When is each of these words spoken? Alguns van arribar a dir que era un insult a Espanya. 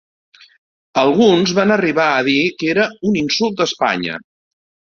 Alguns 1.01 1.53
van 1.59 1.75
arribar 1.75 2.07
a 2.15 2.25
dir 2.31 2.39
que 2.63 2.73
era 2.75 2.89
un 3.11 3.23
insult 3.25 3.63
a 3.63 3.69
Espanya. 3.73 4.19